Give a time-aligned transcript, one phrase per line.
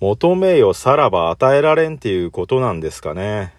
[0.00, 3.52] 求めよさらば与えられんっていうことなんですかね。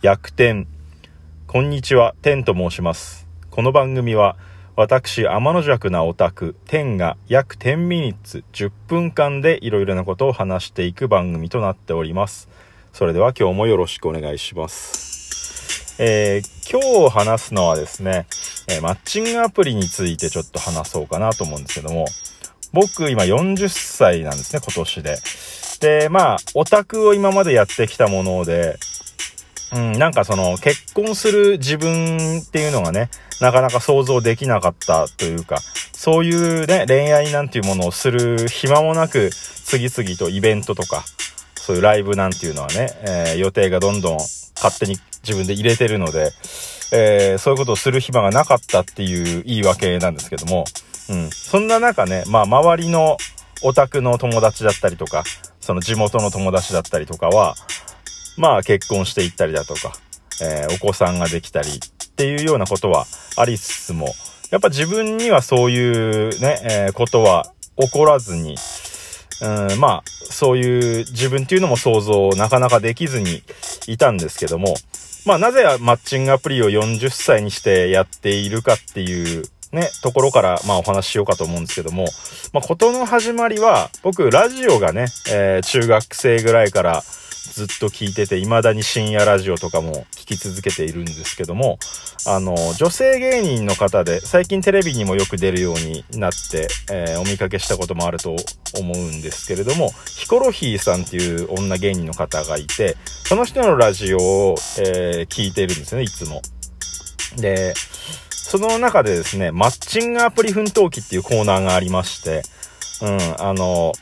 [0.00, 0.66] 逆転。
[1.46, 3.26] こんにちは、天と申します。
[3.50, 4.36] この番組は、
[4.74, 12.48] 私、天の弱なオタク、天が約10ミニッツ、10分間でいろいろなことを話していく番組となっております。
[12.94, 15.25] それでは今日もよろしくお願いします。
[15.98, 18.26] えー、今日話すのはですね、
[18.68, 22.04] えー、マッチングアプリについてちょっと話そうかなと思うんですけども、
[22.72, 25.16] 僕今40歳なんですね、今年で。
[25.80, 28.78] で、まあ、オタクを今までやってきたもので、
[29.74, 33.08] うん、なんかその結婚する自分っていうのがね、
[33.40, 35.60] なかなか想像できなかったというか、
[35.92, 41.04] そういうね、恋愛なんていうものをする暇もなく、次々とイベントとか、
[41.54, 44.18] そういうライブなんていうのはね、えー、予定がどんどん
[44.56, 46.30] 勝手に自分で入れてるので、
[46.92, 50.64] えー、そういうことをする暇がなかったっていう言い訳なんですけども、
[51.08, 51.30] うん。
[51.30, 53.16] そんな中ね、まあ周りの
[53.62, 55.24] オタクの友達だったりとか、
[55.60, 57.54] その地元の友達だったりとかは、
[58.36, 59.92] まあ結婚していったりだとか、
[60.42, 64.08] えー、お子さんができたりっていうようなことはありつつも、
[64.50, 68.56] やっぱ自分にはそういうね、えー、ことは起こらずに、
[69.42, 73.42] うん、まあ、そういう自分っていうのも想像をなかなかできずに
[73.86, 74.74] いたんですけども、
[75.26, 82.06] まあなぜマッチングアプリを40歳にしてやっているかっていうね、ところからまあお話ししようかと思うんですけども、
[82.52, 87.02] まあことの始まりは、僕ラジオがね、えー、中学生ぐらいから
[87.56, 91.78] ずっと聞いてて、未だに深夜ラジオとかも聞き続けているんですけども、
[92.26, 98.36] あの、女性芸人の方で、最近テレビにもよく出るようになって、えー、お見かけしたこともあると
[98.78, 106.42] 思うんですけれども、ヒコロヒーさんっていう女芸人の方がいて、その人のラジオを、えー、聞いてるんですよね、いつも。
[107.38, 107.72] で、
[108.28, 112.42] その中でですね、マッチングアプリ奮闘記っていうコーナーがありまして、
[113.00, 113.94] うん、あの、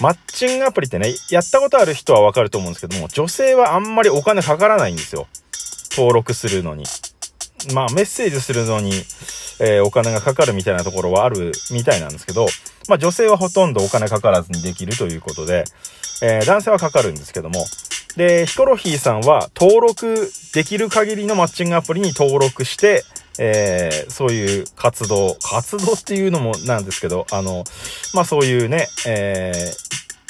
[0.00, 5.26] マッチングアプリってね、やったことある人はわかると思うんですけども、女性はあんまりお金かからないんですよ。
[5.96, 6.84] 登録するのに。
[7.74, 8.92] まあ、メッセージするのに、
[9.60, 12.46] えー、お金がかかるみたいなところはあるみたいなんですけど、
[12.88, 15.64] まあ、女性はほとんどお金かからずにできるということで、
[16.22, 17.64] えー、男性はかかるんですけども、
[18.16, 23.02] で、ヒコロヒーさんは登録できる限りのマッチングアプリに登録して、
[23.38, 27.64] えー、そういう活動、活動っていうのもなんですけど、あの、
[28.14, 29.87] まあそういうね、えー、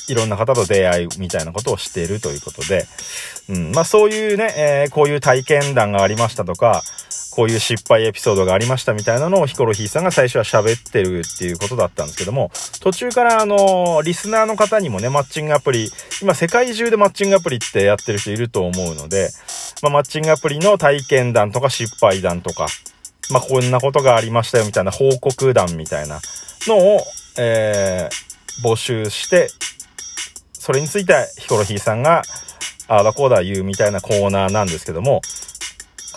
[0.08, 2.86] いろんな方と出会いみたいなことをしているということで、
[3.48, 6.82] うん、まあそういうね、えー、こういう体験談がありましたとか、
[7.38, 15.88] こういう失敗エピソードがありましたみたいなのをヒコロヒーさんが最初は喋ってるっていうことだったんですけども、途中からあの、リスナーの方にもね、マッチングアプリ、
[16.20, 19.30] 今世界中でマッチングアプリってやってる人いると思うので、
[19.82, 22.66] まあ、マッチングアプリの体験談とか失敗談とか、
[23.30, 26.20] まあ、こんなことがありましたよみたいな報告談みたいな
[26.66, 27.00] のを、
[27.38, 29.48] えー、募集して、
[30.68, 32.20] それについてヒコロヒーさんが、
[32.88, 35.22] ああだこうだ言うみたいなコーナーなんですけども、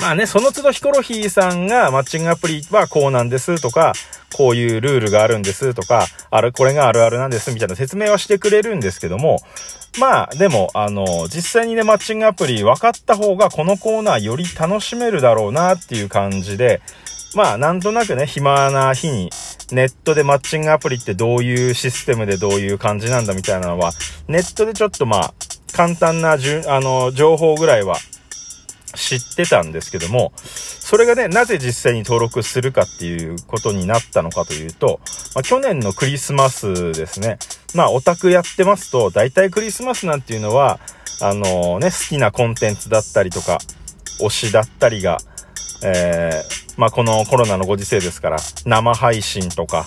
[0.01, 3.93] まあね、その都度ヒコロヒーさんがマッチングアプリはこうなんですとか、
[4.35, 9.39] こういうルールがあるんですとか、ある、これがあるあるなんですみたいな説明はしてくれるんですけども、
[10.01, 16.81] まあ、でも、あの、実際にね、マッチングアプリ分かった方がこのコーナーより楽しめるだろうなっていう感じで、
[17.33, 19.29] まあ、なんとなくね、暇な日に、
[19.71, 23.91] ネットでマッチングアプリってどういうシステムでどういう感じなんだみたいなのは、
[24.27, 25.33] ネットでちょっとまあ、
[25.73, 27.95] 簡単なじゅ、あの、情報ぐらいは
[28.95, 34.99] 知ってたんですけども、それがね、なぜ実際に登録するかっていうことになったのかというと、
[35.33, 37.39] まあ、去年のクリスマスですね。
[37.73, 40.81] まあ、オタクやってますと、大体クリスマスなんていうのは、
[41.21, 43.59] あのー、ね、好きなコンテンツだったりとか、
[44.19, 45.19] 推しだったりが、
[45.83, 49.85] えー、まあ、このコロナのご時世ですから、生配信とか、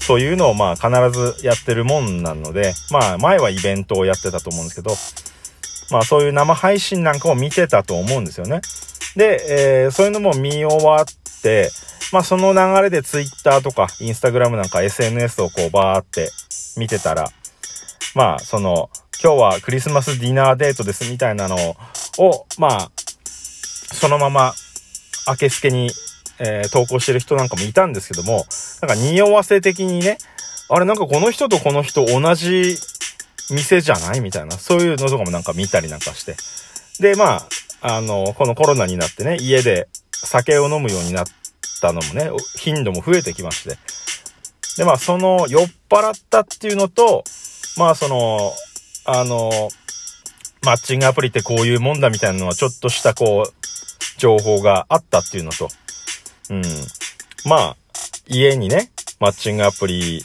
[0.00, 4.94] そういうのをまあ必ずやってるもんなので、まあ前はイベントをやってたと思うんですけど、
[5.90, 8.62] まあそういう生配信なんかを見てたと思うんですよね。
[9.16, 11.04] で、えー、そういうのも見終わっ
[11.42, 11.70] て、
[12.12, 16.30] まあその流れで Twitter とか Instagram なんか SNS をこうバーって
[16.78, 17.28] 見てたら、
[18.14, 18.90] まあその、
[19.22, 21.56] 今日はクリスマスディナーデートですみたいなの
[22.18, 22.90] を、まあ、
[23.24, 24.54] そのまま、
[25.28, 25.90] 明けすけに、
[26.38, 28.44] えー、投稿してる人なんかもいたんですけども、
[28.82, 30.18] なんか匂わせ的にね、
[30.68, 32.76] あれなんかこの人とこの人同じ
[33.50, 36.36] 店じゃないみたいな、そういうのとかもなんか見たりなんかして。
[37.00, 37.46] で、ま
[37.82, 41.26] あ、あの、このコロナになってね、家で酒を飲むようになっ
[41.80, 43.78] たのもね、頻度も増えてきまして。
[44.76, 47.24] で、まあ、その、酔っ払ったっていうのと、
[47.76, 48.52] まあ、その、
[49.06, 49.70] あの、
[50.62, 53.57] マッチングアプリってこういうもんだみたいなのはちょっとしたこう、
[54.16, 55.68] 情報があったっていうのと、
[56.50, 56.62] うん。
[57.44, 57.76] まあ、
[58.26, 58.90] 家にね、
[59.20, 60.24] マッチングアプリ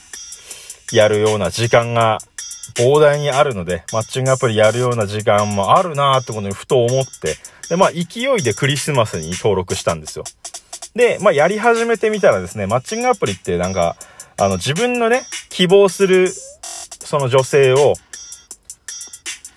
[0.92, 2.20] やるような時間が
[2.76, 7.36] 膨大にあるので、マッチングアプリやるような時間もあるなーってことにふと思って、
[7.70, 10.26] で、まあ、勢いでクリスマスに登録したんですよ。
[10.96, 13.96] で、まあ、やり始めてみたらですね、マッチングアプリってなんか、
[14.38, 17.94] あの、自分のね、希望する、その女性を、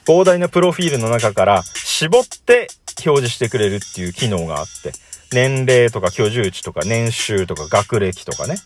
[0.07, 2.69] 膨大なプロフィールの中から絞って
[3.05, 4.93] 表示してくれるっていう機能があって、
[5.33, 8.57] 年齢とか居住地とか年収とか学歴とかね、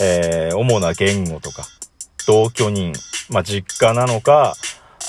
[0.00, 1.64] えー、主な言語とか、
[2.26, 2.92] 同居人、
[3.30, 4.54] まあ、実家なのか、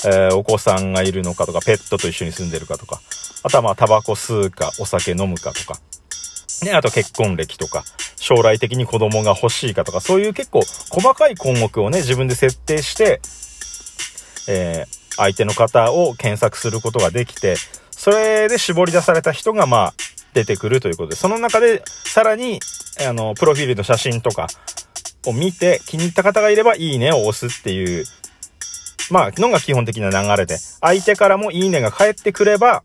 [0.04, 3.00] えー、お子さんがいるのかとか、ペットと一緒に住んでるかとか、
[3.42, 5.78] あとはまあ、タバコ吸うか、お酒飲むかとか、
[6.64, 7.84] ね、あと結婚歴とか、
[8.16, 13.20] 将来的に子供が欲しいかとか、そういう結構細かい項目をね、自分で設定して、
[14.48, 17.56] えー、相手の方を検索することができて、
[17.96, 19.94] それで絞り出された人がまあ、
[20.34, 22.60] 出てくるということで、その中でさらに、
[23.06, 24.48] あの、プロフィールの写真とか
[25.26, 28.04] を見て気に入った方がいればいいねを押すっていう、
[29.10, 32.84] まあ、のが基本的な流れで、相手からもいいねが返ってくれば、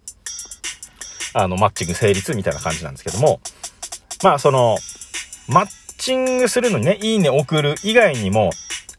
[1.34, 3.42] あの、マッチング成立みたいな感じなんですけども、
[4.24, 4.78] まあ、その、
[5.48, 5.68] マッ
[5.98, 8.52] チングするのにね、いいね送る以外にも、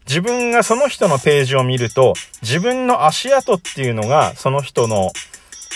[0.06, 5.10] 自分がその人のページを見ると、自分の足跡っていうのが、その人の、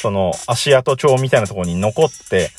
[0.00, 2.50] その足跡帳みたいなところに残って、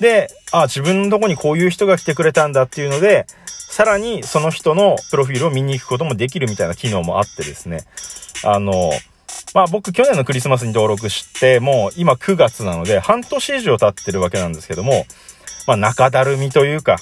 [0.00, 7.84] で、あ、自分のとこにこういう人が来てくれたんだっていうので、さらにその人のプロフィールを見に行くこともできるみたいな機能もあってですね。
[8.44, 8.90] あの、
[9.54, 15.06] まあ僕去年のクリスマスに登録して、もう今9月なので半年以上経ってるわけなんですけども、
[15.66, 16.96] まあ中だるみというか、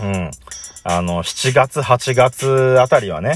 [0.00, 0.30] うん。
[0.84, 3.34] あの、7月、8月あたりはね、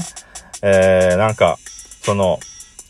[0.61, 1.57] えー、なんか、
[2.01, 2.39] その、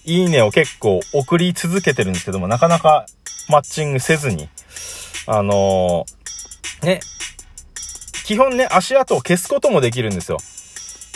[0.06, 3.06] いいねを結構送り続けてるんですけども、なかなか
[3.50, 4.50] マッチングせずに、
[5.28, 7.00] あのー、ね、
[8.26, 10.38] 基本ね、足跡を消すこともできるんですよ。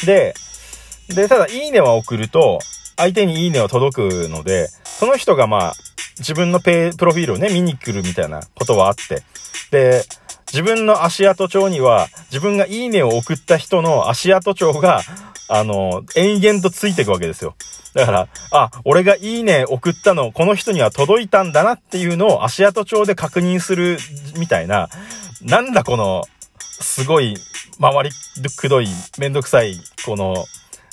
[0.05, 0.33] で、
[1.07, 2.59] で、ただ、いいねは送ると、
[2.97, 5.73] 相手にいいねは届くので、その人がまあ、
[6.19, 9.23] 自分のペプロフィールをね、見に来るみたいなことはあって、
[9.71, 10.03] で、
[10.51, 15.01] 自分の足跡帳には、自分がいいねを送った人の足跡帳が、
[15.47, 17.55] あの、延々とついていくわけですよ。
[17.93, 23.97] だから、あ、俺がいいね送ったの、この人には届いたんだなっていうのを足跡帳で確認する
[24.37, 24.89] みたいな、
[25.41, 26.25] なんだこの、
[26.59, 27.37] すごい、
[27.79, 28.09] 回り
[28.57, 28.87] くどい、
[29.17, 30.45] めんどくさい、この、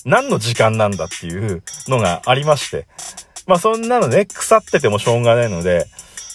[0.04, 2.86] 何の時間なんだっていうのがありまして。
[3.46, 5.86] まあそんなのね、腐っててもしょうがないので、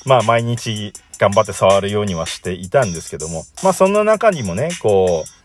[0.06, 5.37] まあ毎日頑張って触るようにはしていたんですけども、まあそんな中にもね、こう、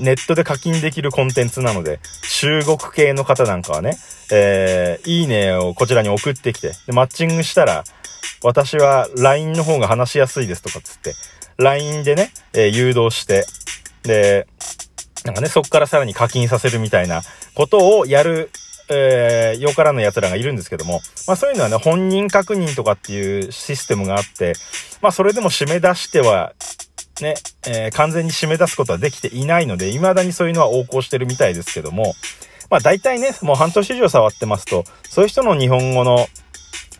[0.00, 2.00] ネットで課金できるコンテンツなので、
[2.30, 3.96] 中国系の方なんかはね、
[4.32, 7.84] えー、いいねをこちらに送ってきて、で、マッチングしたら、
[8.42, 11.14] 私は LINE の方が話しやすいですとかつって、
[11.58, 13.44] LINE でね、えー、誘導して、
[14.02, 14.46] で、
[15.24, 17.22] なんかね、そっからさらに課金させるみたいな
[17.54, 18.50] ことをやる、
[18.90, 24.52] えー、よからぬ奴らがいるんですけども、まあそういうのはね、本人確認とかっていうシステムがあって、
[25.00, 26.52] まあそれでも締め出しては
[27.20, 27.34] ね、
[27.66, 32.14] えー、完全に締め出すことはできていないので、未だにそういうのは横行してるみたいですけども、
[32.70, 36.26] まあ大体ね、もう半年以上触ってますと、そういう人の日本語の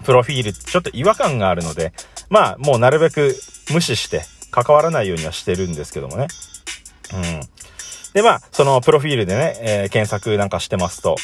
[0.05, 1.93] プロフィール、ちょっと違和感があるので、
[2.31, 3.35] まあもうなるべく
[3.73, 6.29] 無視して関わらないようにはしてるんですけどもね。
[7.13, 7.41] うん。
[8.15, 11.17] で、まあ、そのプロフィールでね、えー、検索なんかしてますと、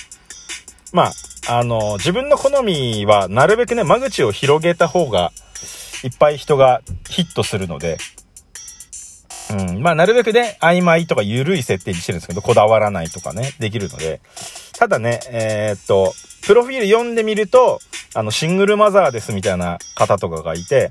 [0.92, 1.12] ま
[1.48, 5.32] あ、あの、自分の好みはなるべくね、間口を広げた方が、
[6.02, 7.98] いっぱい人がヒットするので、
[9.50, 9.82] うん。
[9.82, 14.20] まあ、なるべくね、曖昧とか緩い設定にしてるんですけど、こだわらないとかね、できるので。
[14.78, 16.14] ただね、えー、っと、
[16.46, 17.80] プロフィール読んでみると、
[18.14, 20.90] あの、シングルマザーですみたいな方とかがいて、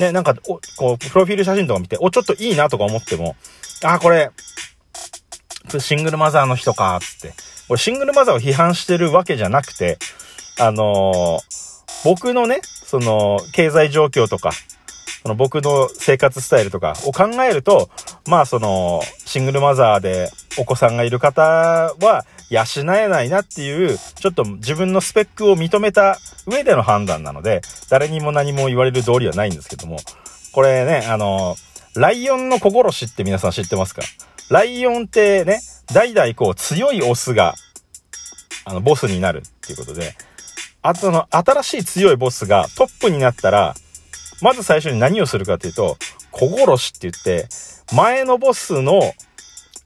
[0.00, 3.36] ね、なんか、お、こう、プロフィール写真とか見て、お、ちょっといいなとか思っても、
[3.84, 4.30] あ、これ、
[5.78, 7.34] シングルマザーの人か、つって。
[7.68, 9.98] これシングルマザーを批判してるわけじゃなくて、
[10.58, 14.50] あのー、僕のね、その、経済状況とか、
[15.22, 17.90] その僕の生活スタイルとかを考えると、
[18.26, 22.62] まあその、シングルマザーでお子さんがいる方は養
[22.94, 29.98] えないなっていう、ちょっと自分のスペックを認めた上での判断なので、誰にも何も言われる通りはないんですけども、
[30.52, 31.56] これね、あの、
[31.94, 34.02] ライオンの心知って皆さん知ってますか？
[34.50, 35.60] ライオンってね、
[35.92, 37.54] 代々こう強いオスが、
[38.64, 40.14] あの、ボスになるっていうことで、
[40.80, 43.74] あとの、新しい強いボスがトップになったら、
[44.42, 45.96] まず最初に何をするかっていうと、
[46.30, 47.48] 小殺しって言って、
[47.94, 49.12] 前のボスの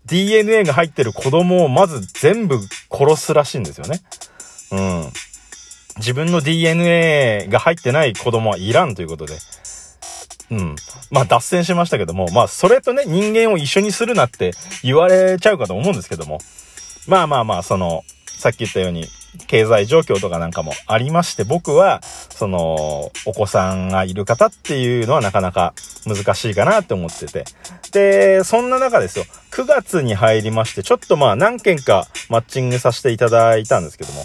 [0.07, 2.59] DNA が入ってる子供をまず全部
[2.91, 4.01] 殺すらしいんですよね。
[4.73, 5.13] うん。
[5.99, 9.39] 自分の DNA が入ってない子供はいらんということで。
[10.51, 10.77] うん。
[11.11, 16.39] まあ脱線しましたけども、まあそれとね、人間を一緒にするなって言われちゃうかと思うんですけども。
[17.07, 19.07] まあまあまあ、その、さっき言ったように、
[19.47, 25.75] 経済状況とかなんかもありまして、僕は、その、お子さんがいる方っていうのはなかなか
[26.07, 27.45] 難しいかなって思ってて。
[27.93, 34.25] で、そんな中ですよ、9月に入りまして、ちょっとまあ何件かマッチングさせていただいたんですけども、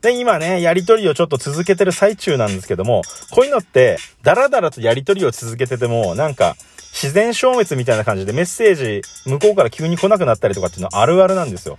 [0.00, 6.54] で、今ね、やりとりをちょっと続けてる最中なんですけども、こういうのって、ダラダラとやりとりを続けてても、なんか、
[6.92, 11.78] 自然消滅みたいな感じでメッセージ、向こうから急に来なくなったりとかっていうのはあるあるなんですよ。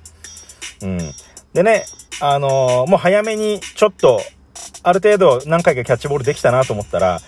[0.82, 1.00] うん。
[1.54, 1.86] でね、
[2.20, 4.22] あのー、もう早めに、ちょっと、
[4.84, 7.22] ある程度何回かキャッチボールできたなと思ったら、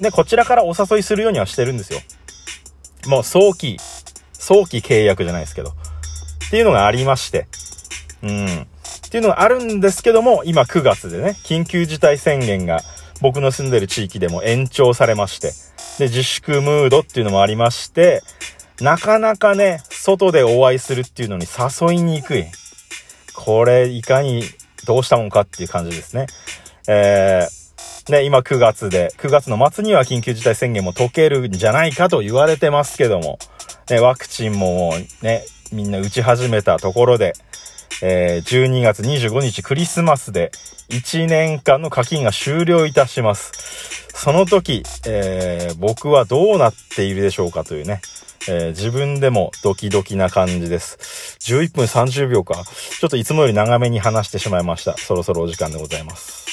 [0.00, 2.00] ね、こちらからお誘いするようにはしてるんですよ。
[3.06, 3.76] もう早期、
[4.32, 5.70] 早期契約じゃないですけど。
[5.70, 7.46] っていうのがありまして。
[8.22, 8.46] うん。
[8.46, 12.80] っていうのがあるんですけども、今9月でね、緊急事態宣言が
[13.20, 15.52] 僕の住んでる地域でも延長されまして、
[15.98, 18.22] で、自粛ムードっていうのもありまして、
[18.80, 22.44] なかなかね、外でお会いするっていうのに誘いにくい。
[23.38, 24.42] これ、いかに
[24.84, 26.26] どうしたもんかっていう感じですね。
[26.88, 33.38] えー、ね、今9月で、9月の末には緊急事態宣言も解けるんじゃないかと言われてますけども、
[33.88, 37.32] ね、ワクチンももうね、みんな打ち始めたところで、
[38.02, 40.50] えー、12月25日クリスマスで
[40.88, 43.52] 1年間の課金が終了いたします。
[44.14, 48.00] その時、えー、僕はどうなっているでしょうかというね、
[48.48, 51.36] えー、自分でもドキドキな感じです。
[51.40, 52.64] 11分30秒か。
[53.00, 54.96] ちょっといつもより長めに話してしまいました。
[54.96, 56.48] そろそろお時間でございます。